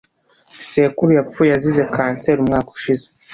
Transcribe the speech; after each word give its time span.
Sekuru 0.71 1.11
yapfuye 1.19 1.51
azize 1.57 1.83
kanseri 1.95 2.39
umwaka 2.41 2.69
ushize. 2.77 3.05